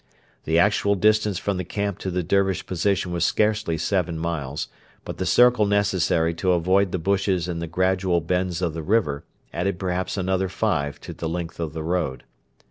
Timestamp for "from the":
1.37-1.63